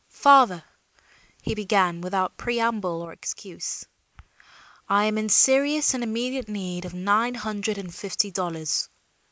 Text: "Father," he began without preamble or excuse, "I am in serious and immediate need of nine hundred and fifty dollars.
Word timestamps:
"Father," 0.09 0.63
he 1.43 1.53
began 1.53 2.01
without 2.01 2.35
preamble 2.35 3.03
or 3.03 3.13
excuse, 3.13 3.85
"I 4.89 5.05
am 5.05 5.19
in 5.19 5.29
serious 5.29 5.93
and 5.93 6.03
immediate 6.03 6.49
need 6.49 6.85
of 6.85 6.93
nine 6.95 7.35
hundred 7.35 7.77
and 7.77 7.93
fifty 7.93 8.31
dollars. 8.31 8.89